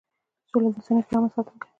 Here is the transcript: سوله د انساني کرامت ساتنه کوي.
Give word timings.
سوله 0.49 0.69
د 0.73 0.75
انساني 0.77 1.01
کرامت 1.07 1.31
ساتنه 1.35 1.57
کوي. 1.61 1.67